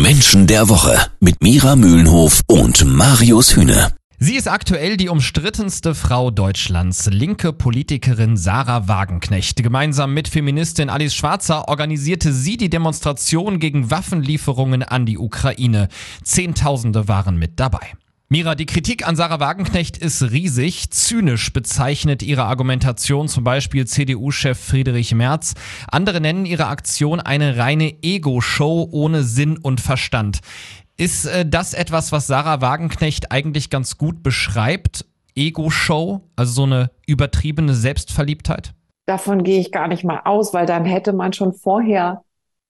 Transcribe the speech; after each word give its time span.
Menschen 0.00 0.46
der 0.46 0.68
Woche 0.70 0.98
mit 1.20 1.42
Mira 1.42 1.76
Mühlenhof 1.76 2.40
und 2.46 2.84
Marius 2.84 3.54
Hühne. 3.54 3.92
Sie 4.18 4.36
ist 4.36 4.48
aktuell 4.48 4.96
die 4.96 5.08
umstrittenste 5.08 5.94
Frau 5.94 6.30
Deutschlands, 6.30 7.06
linke 7.10 7.52
Politikerin 7.52 8.36
Sarah 8.36 8.88
Wagenknecht. 8.88 9.62
Gemeinsam 9.62 10.14
mit 10.14 10.28
Feministin 10.28 10.88
Alice 10.88 11.14
Schwarzer 11.14 11.68
organisierte 11.68 12.32
sie 12.32 12.56
die 12.56 12.70
Demonstration 12.70 13.58
gegen 13.58 13.90
Waffenlieferungen 13.90 14.82
an 14.82 15.04
die 15.04 15.18
Ukraine. 15.18 15.88
Zehntausende 16.22 17.08
waren 17.08 17.36
mit 17.36 17.60
dabei. 17.60 17.92
Mira, 18.32 18.54
die 18.54 18.64
Kritik 18.64 19.06
an 19.06 19.14
Sarah 19.14 19.40
Wagenknecht 19.40 19.98
ist 19.98 20.22
riesig. 20.22 20.90
Zynisch 20.90 21.52
bezeichnet 21.52 22.22
ihre 22.22 22.44
Argumentation 22.44 23.28
zum 23.28 23.44
Beispiel 23.44 23.86
CDU-Chef 23.86 24.58
Friedrich 24.58 25.14
Merz. 25.14 25.52
Andere 25.90 26.18
nennen 26.18 26.46
ihre 26.46 26.68
Aktion 26.68 27.20
eine 27.20 27.58
reine 27.58 27.92
Ego-Show 28.02 28.88
ohne 28.90 29.22
Sinn 29.22 29.58
und 29.58 29.82
Verstand. 29.82 30.40
Ist 30.96 31.26
äh, 31.26 31.44
das 31.44 31.74
etwas, 31.74 32.10
was 32.10 32.26
Sarah 32.26 32.62
Wagenknecht 32.62 33.30
eigentlich 33.30 33.68
ganz 33.68 33.98
gut 33.98 34.22
beschreibt? 34.22 35.04
Ego-Show, 35.36 36.22
also 36.34 36.52
so 36.54 36.62
eine 36.62 36.90
übertriebene 37.06 37.74
Selbstverliebtheit? 37.74 38.72
Davon 39.04 39.44
gehe 39.44 39.60
ich 39.60 39.72
gar 39.72 39.88
nicht 39.88 40.04
mal 40.04 40.22
aus, 40.24 40.54
weil 40.54 40.64
dann 40.64 40.86
hätte 40.86 41.12
man 41.12 41.34
schon 41.34 41.52
vorher 41.52 42.24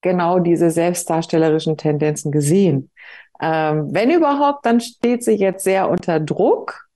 genau 0.00 0.40
diese 0.40 0.72
selbstdarstellerischen 0.72 1.76
Tendenzen 1.76 2.32
gesehen. 2.32 2.90
Ähm, 3.40 3.88
wenn 3.92 4.10
überhaupt, 4.10 4.64
dann 4.64 4.80
steht 4.80 5.24
sie 5.24 5.34
jetzt 5.34 5.64
sehr 5.64 5.90
unter 5.90 6.20
Druck 6.20 6.88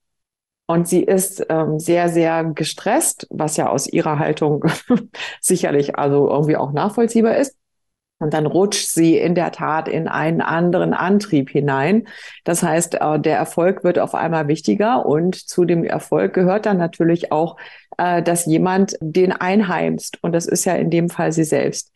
und 0.69 0.87
sie 0.87 1.03
ist 1.03 1.45
ähm, 1.49 1.79
sehr, 1.79 2.09
sehr 2.09 2.43
gestresst, 2.43 3.25
was 3.31 3.57
ja 3.57 3.69
aus 3.69 3.87
ihrer 3.87 4.19
Haltung 4.19 4.63
sicherlich 5.41 5.97
also 5.97 6.29
irgendwie 6.29 6.57
auch 6.57 6.71
nachvollziehbar 6.71 7.37
ist. 7.37 7.55
Und 8.19 8.33
dann 8.33 8.45
rutscht 8.45 8.87
sie 8.87 9.17
in 9.17 9.33
der 9.33 9.51
Tat 9.51 9.87
in 9.87 10.07
einen 10.07 10.41
anderen 10.41 10.93
Antrieb 10.93 11.49
hinein. 11.49 12.07
Das 12.43 12.61
heißt, 12.61 12.95
äh, 12.95 13.19
der 13.19 13.37
Erfolg 13.37 13.83
wird 13.83 13.97
auf 13.97 14.13
einmal 14.13 14.47
wichtiger 14.47 15.05
und 15.05 15.35
zu 15.35 15.65
dem 15.65 15.83
Erfolg 15.85 16.33
gehört 16.33 16.65
dann 16.65 16.77
natürlich 16.77 17.31
auch, 17.31 17.57
äh, 17.97 18.21
dass 18.21 18.45
jemand 18.45 18.95
den 18.99 19.31
einheimst. 19.31 20.21
Und 20.21 20.33
das 20.33 20.45
ist 20.45 20.65
ja 20.65 20.75
in 20.75 20.89
dem 20.91 21.09
Fall 21.09 21.31
sie 21.31 21.45
selbst. 21.45 21.91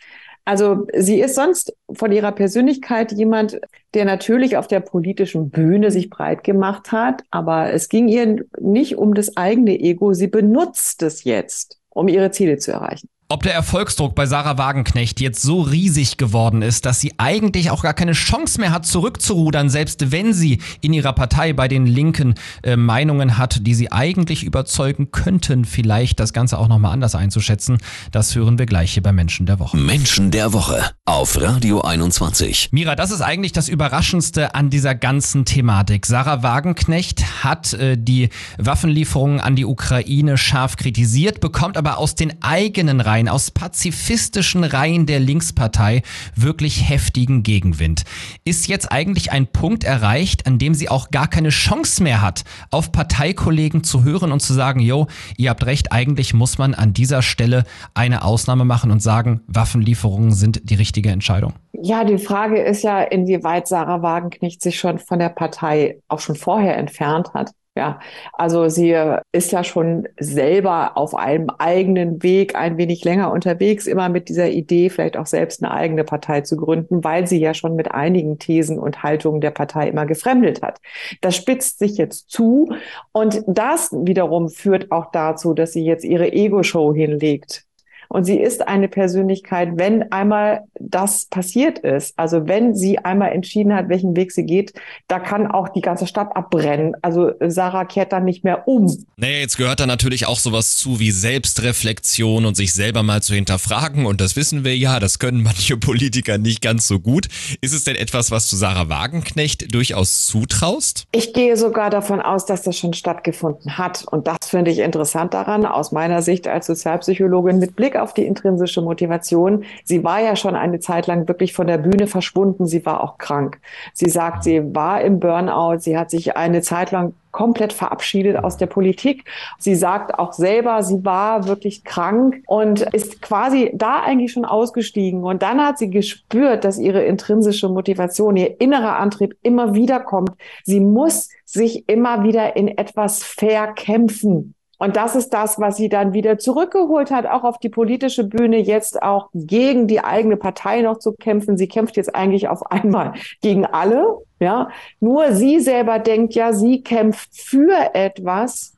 Also 0.46 0.88
sie 0.94 1.22
ist 1.22 1.36
sonst 1.36 1.74
von 1.94 2.12
ihrer 2.12 2.34
Persönlichkeit 2.34 3.14
jemand, 3.14 3.62
der 3.94 4.04
natürlich 4.04 4.58
auf 4.58 4.68
der 4.68 4.82
politischen 4.82 5.50
Bühne 5.50 5.90
sich 5.90 6.10
breit 6.10 6.44
gemacht 6.44 6.92
hat, 6.92 7.24
aber 7.32 7.72
es 7.72 7.88
ging 7.88 8.10
ihr 8.10 8.44
nicht 8.60 8.98
um 8.98 9.14
das 9.14 9.38
eigene 9.38 9.80
Ego. 9.80 10.14
Sie 10.14 10.28
benutzt 10.28 11.02
es 11.02 11.24
jetzt, 11.24 11.80
um 11.90 12.10
ihre 12.10 12.32
Ziele 12.32 12.58
zu 12.58 12.72
erreichen. 12.72 13.08
Ob 13.30 13.42
der 13.42 13.54
Erfolgsdruck 13.54 14.16
bei 14.16 14.26
Sarah 14.26 14.58
Wagenknecht 14.58 15.22
jetzt 15.22 15.42
so 15.42 15.62
riesig 15.62 16.18
geworden 16.18 16.62
ist, 16.62 16.86
dass 16.86 17.00
sie 17.00 17.14
eigentlich 17.18 17.72
auch 17.72 17.82
gar 17.82 17.94
keine 17.94 18.12
Chance 18.12 18.60
mehr 18.60 18.72
hat, 18.72 18.86
zurückzurudern, 18.86 19.70
selbst 19.70 20.12
wenn 20.12 20.34
sie 20.34 20.60
in 20.82 20.94
ihrer 20.94 21.14
Partei 21.14 21.54
bei 21.54 21.68
den 21.68 21.86
Linken 21.86 22.36
äh, 22.64 22.76
Meinungen 22.76 23.38
hat, 23.38 23.66
die 23.66 23.76
sie 23.76 23.92
eigentlich 23.92 24.44
überzeugen 24.44 25.12
könnten, 25.12 25.64
vielleicht 25.64 26.20
das 26.20 26.34
Ganze 26.34 26.60
auch 26.60 26.68
nochmal 26.68 26.92
anders 26.92 27.16
einzuschätzen, 27.16 27.78
das 28.12 28.36
hören 28.36 28.60
wir 28.60 28.66
gleich 28.66 28.94
hier 28.94 29.04
bei 29.04 29.14
Menschen 29.14 29.46
der 29.46 29.58
Woche. 29.58 29.78
Menschen 29.78 30.30
der 30.30 30.52
Woche 30.52 30.92
auf 31.06 31.42
Radio 31.42 31.82
21. 31.82 32.70
Mira, 32.72 32.96
das 32.96 33.10
ist 33.10 33.22
eigentlich 33.22 33.54
das 33.54 33.70
Überraschendste 33.70 34.54
an 34.54 34.70
dieser 34.70 34.96
ganzen 34.96 35.46
Thematik. 35.46 36.06
Sarah 36.06 36.44
Wagenknecht 36.44 37.44
hat 37.44 37.74
äh, 37.74 37.98
die 37.98 38.30
Waffenlieferungen 38.58 39.40
an 39.40 39.56
die 39.56 39.66
Ukraine 39.66 40.38
scharf 40.38 40.76
kritisiert, 40.76 41.40
bekommt 41.40 41.78
aber 41.78 41.98
aus 41.98 42.16
den 42.16 42.44
eigenen 42.44 43.00
Reihen 43.00 43.13
Reihen, 43.14 43.30
aus 43.30 43.52
pazifistischen 43.52 44.64
Reihen 44.64 45.06
der 45.06 45.20
Linkspartei 45.20 46.02
wirklich 46.36 46.90
heftigen 46.90 47.44
Gegenwind. 47.44 48.06
Ist 48.44 48.68
jetzt 48.68 48.92
eigentlich 48.92 49.32
ein 49.32 49.46
Punkt 49.46 49.84
erreicht, 49.84 50.48
an 50.48 50.58
dem 50.58 50.74
sie 50.74 50.90
auch 50.90 51.12
gar 51.12 51.28
keine 51.28 51.50
Chance 51.50 52.02
mehr 52.02 52.24
hat, 52.24 52.44
auf 52.72 52.92
Parteikollegen 52.92 53.84
zu 53.84 54.04
hören 54.04 54.32
und 54.32 54.40
zu 54.40 54.54
sagen, 54.54 54.80
jo, 54.80 55.06
ihr 55.38 55.52
habt 55.52 55.64
recht, 55.68 55.92
eigentlich 55.92 56.34
muss 56.34 56.58
man 56.58 56.74
an 56.74 56.94
dieser 56.94 57.22
Stelle 57.22 57.66
eine 57.94 58.24
Ausnahme 58.24 58.66
machen 58.66 58.90
und 58.90 59.00
sagen, 59.00 59.42
Waffenlieferungen 59.46 60.32
sind 60.32 60.68
die 60.72 60.76
richtige 60.76 61.12
Entscheidung? 61.12 61.54
Ja, 61.74 62.06
die 62.06 62.18
Frage 62.18 62.64
ist 62.64 62.82
ja, 62.82 63.04
inwieweit 63.04 63.68
Sarah 63.68 64.02
Wagenknecht 64.02 64.64
sich 64.64 64.80
schon 64.80 64.98
von 64.98 65.20
der 65.20 65.30
Partei 65.30 66.00
auch 66.08 66.20
schon 66.20 66.36
vorher 66.36 66.78
entfernt 66.78 67.36
hat. 67.36 67.52
Ja, 67.76 68.00
also 68.34 68.70
sie 68.70 68.96
ist 69.32 69.52
ja 69.52 69.64
schon 69.64 70.08
selber 70.20 70.96
auf 70.96 71.16
einem 71.16 71.50
eigenen 71.58 72.22
Weg 72.22 72.56
ein 72.56 72.78
wenig 72.78 73.04
länger 73.04 73.32
unterwegs, 73.32 73.88
immer 73.88 74.10
mit 74.10 74.30
dieser 74.30 74.48
Idee, 74.50 74.92
vielleicht 74.92 75.18
auch 75.18 75.26
selbst 75.26 75.64
eine 75.64 75.74
eigene 75.74 76.04
Partei 76.04 76.42
zu 76.42 76.56
gründen, 76.56 77.04
weil 77.04 77.26
sie 77.26 77.40
ja 77.40 77.56
schon 77.56 77.76
mit 77.76 77.92
einigen 77.92 78.38
Thesen 78.38 78.78
und 78.78 79.02
Haltungen 79.02 79.42
der 79.42 79.50
Partei 79.50 79.90
immer 79.90 80.06
gefremdet 80.06 80.62
hat. 80.62 80.80
Das 81.22 81.36
spitzt 81.36 81.80
sich 81.80 81.98
jetzt 81.98 82.30
zu 82.30 82.70
und 83.12 83.42
das 83.48 83.92
wiederum 83.92 84.50
führt 84.50 84.92
auch 84.92 85.10
dazu, 85.12 85.56
dass 85.56 85.74
sie 85.74 85.84
jetzt 85.84 86.06
ihre 86.06 86.32
Ego-Show 86.32 86.94
hinlegt. 86.94 87.66
Und 88.14 88.26
sie 88.26 88.40
ist 88.40 88.68
eine 88.68 88.88
Persönlichkeit, 88.88 89.70
wenn 89.74 90.12
einmal 90.12 90.62
das 90.80 91.26
passiert 91.26 91.80
ist, 91.80 92.14
also 92.16 92.48
wenn 92.48 92.76
sie 92.76 93.00
einmal 93.00 93.32
entschieden 93.32 93.74
hat, 93.74 93.90
welchen 93.90 94.16
Weg 94.16 94.32
sie 94.32 94.46
geht, 94.46 94.74
da 95.08 95.18
kann 95.18 95.48
auch 95.48 95.70
die 95.70 95.82
ganze 95.82 96.06
Stadt 96.06 96.36
abbrennen. 96.36 96.96
Also 97.02 97.32
Sarah 97.40 97.86
kehrt 97.86 98.14
dann 98.14 98.24
nicht 98.24 98.44
mehr 98.44 98.68
um. 98.68 98.86
Naja, 99.18 99.38
jetzt 99.38 99.58
gehört 99.58 99.80
da 99.80 99.88
natürlich 99.88 100.28
auch 100.28 100.38
sowas 100.38 100.76
zu 100.76 101.00
wie 101.00 101.10
Selbstreflexion 101.10 102.46
und 102.46 102.56
sich 102.56 102.74
selber 102.74 103.02
mal 103.02 103.24
zu 103.24 103.34
hinterfragen. 103.34 104.06
Und 104.06 104.22
das 104.22 104.36
wissen 104.36 104.64
wir 104.64 104.78
ja, 104.78 105.00
das 105.00 105.18
können 105.18 105.42
manche 105.42 105.76
Politiker 105.78 106.38
nicht 106.38 106.62
ganz 106.62 106.88
so 106.88 107.00
gut. 107.00 107.30
Ist 107.62 107.74
es 107.74 107.84
denn 107.84 107.96
etwas, 107.96 108.30
was 108.30 108.48
du 108.48 108.56
Sarah 108.56 108.90
Wagenknecht 108.90 109.74
durchaus 109.74 110.28
zutraust? 110.28 111.06
Ich 111.14 111.34
gehe 111.34 111.58
sogar 111.58 111.90
davon 111.90 112.22
aus, 112.22 112.46
dass 112.46 112.62
das 112.62 112.78
schon 112.78 112.94
stattgefunden 112.94 113.80
hat. 113.80 114.06
Und 114.06 114.28
das 114.28 114.38
finde 114.46 114.70
ich 114.70 114.78
interessant 114.78 115.34
daran, 115.34 115.66
aus 115.66 115.92
meiner 115.92 116.22
Sicht 116.22 116.48
als 116.48 116.68
Sozialpsychologin 116.68 117.58
mit 117.58 117.76
Blick 117.76 118.03
auf 118.04 118.14
die 118.14 118.26
intrinsische 118.26 118.82
Motivation. 118.82 119.64
Sie 119.84 120.04
war 120.04 120.22
ja 120.22 120.36
schon 120.36 120.56
eine 120.56 120.80
Zeit 120.80 121.08
lang 121.08 121.28
wirklich 121.28 121.54
von 121.54 121.68
der 121.68 121.78
Bühne 121.78 122.08
verschwunden. 122.08 122.68
Sie 122.68 122.86
war 122.86 123.04
auch 123.04 123.18
krank. 123.18 123.60
Sie 123.94 124.10
sagt, 124.10 124.44
sie 124.44 124.76
war 124.76 125.02
im 125.02 125.20
Burnout. 125.20 125.80
Sie 125.80 125.98
hat 125.98 126.12
sich 126.12 126.38
eine 126.38 126.62
Zeit 126.62 126.92
lang 126.92 127.14
komplett 127.32 127.74
verabschiedet 127.74 128.38
aus 128.38 128.58
der 128.58 128.68
Politik. 128.68 129.26
Sie 129.58 129.76
sagt 129.76 130.18
auch 130.18 130.32
selber, 130.34 130.84
sie 130.84 131.04
war 131.04 131.48
wirklich 131.48 131.84
krank 131.84 132.44
und 132.46 132.82
ist 132.94 133.22
quasi 133.22 133.72
da 133.74 134.02
eigentlich 134.02 134.32
schon 134.32 134.46
ausgestiegen. 134.46 135.24
Und 135.24 135.42
dann 135.42 135.60
hat 135.60 135.78
sie 135.78 135.90
gespürt, 135.90 136.64
dass 136.64 136.78
ihre 136.78 137.04
intrinsische 137.04 137.68
Motivation, 137.70 138.38
ihr 138.38 138.62
innerer 138.62 138.98
Antrieb 139.00 139.36
immer 139.42 139.74
wieder 139.74 140.00
kommt. 140.00 140.32
Sie 140.64 140.80
muss 140.80 141.30
sich 141.44 141.90
immer 141.90 142.24
wieder 142.24 142.56
in 142.56 142.68
etwas 142.68 143.24
verkämpfen. 143.24 144.54
Und 144.84 144.98
das 144.98 145.16
ist 145.16 145.30
das, 145.30 145.62
was 145.62 145.78
sie 145.78 145.88
dann 145.88 146.12
wieder 146.12 146.40
zurückgeholt 146.40 147.10
hat, 147.10 147.26
auch 147.26 147.46
auf 147.46 147.58
die 147.58 147.70
politische 147.70 148.26
Bühne, 148.26 148.58
jetzt 148.58 149.02
auch 149.02 149.30
gegen 149.34 149.88
die 149.88 150.04
eigene 150.04 150.36
Partei 150.36 150.82
noch 150.82 151.00
zu 151.00 151.14
kämpfen. 151.14 151.58
Sie 151.58 151.70
kämpft 151.70 151.96
jetzt 151.96 152.14
eigentlich 152.14 152.50
auf 152.50 152.70
einmal 152.70 153.14
gegen 153.42 153.66
alle. 153.66 154.18
Ja, 154.42 154.68
nur 155.00 155.32
sie 155.32 155.62
selber 155.62 156.00
denkt 156.00 156.36
ja, 156.36 156.52
sie 156.52 156.82
kämpft 156.82 157.30
für 157.32 157.96
etwas, 157.96 158.74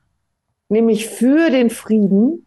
nämlich 0.69 1.07
für 1.07 1.49
den 1.49 1.71
Frieden. 1.71 2.45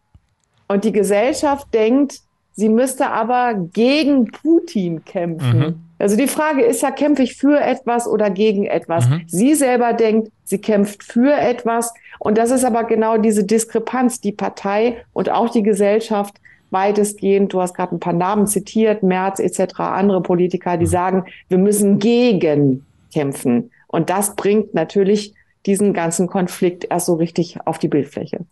Und 0.69 0.85
die 0.85 0.93
Gesellschaft 0.93 1.67
denkt, 1.73 2.21
sie 2.53 2.69
müsste 2.69 3.09
aber 3.09 3.55
gegen 3.55 4.31
Putin 4.31 5.03
kämpfen. 5.03 5.59
Mhm. 5.59 5.88
Also 5.99 6.15
die 6.15 6.27
Frage 6.27 6.63
ist 6.63 6.81
ja, 6.81 6.91
kämpfe 6.91 7.23
ich 7.23 7.35
für 7.35 7.59
etwas 7.59 8.07
oder 8.07 8.29
gegen 8.29 8.65
etwas? 8.65 9.07
Mhm. 9.07 9.23
Sie 9.27 9.53
selber 9.53 9.93
denkt, 9.93 10.31
sie 10.45 10.59
kämpft 10.59 11.03
für 11.03 11.33
etwas. 11.33 11.93
Und 12.19 12.37
das 12.37 12.51
ist 12.51 12.63
aber 12.63 12.85
genau 12.85 13.17
diese 13.17 13.43
Diskrepanz, 13.43 14.21
die 14.21 14.31
Partei 14.31 15.03
und 15.13 15.29
auch 15.29 15.49
die 15.49 15.63
Gesellschaft 15.63 16.35
weitestgehend, 16.71 17.51
du 17.51 17.61
hast 17.61 17.73
gerade 17.73 17.95
ein 17.95 17.99
paar 17.99 18.13
Namen 18.13 18.47
zitiert, 18.47 19.03
Merz 19.03 19.39
etc., 19.39 19.79
andere 19.79 20.21
Politiker, 20.21 20.77
die 20.77 20.85
mhm. 20.85 20.89
sagen, 20.89 21.25
wir 21.49 21.57
müssen 21.57 21.99
gegen 21.99 22.85
kämpfen. 23.13 23.71
Und 23.87 24.09
das 24.09 24.35
bringt 24.35 24.73
natürlich 24.73 25.33
diesen 25.65 25.93
ganzen 25.93 26.27
Konflikt 26.27 26.85
erst 26.89 27.07
so 27.07 27.15
richtig 27.15 27.57
auf 27.65 27.79
die 27.79 27.87
Bildfläche. 27.87 28.45